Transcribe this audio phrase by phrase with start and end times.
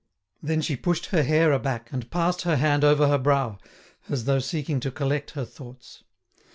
[0.41, 3.59] Then she pushed her hair aback, and passed her hand over her brow,
[4.09, 6.03] as though seeking to collect her thoughts.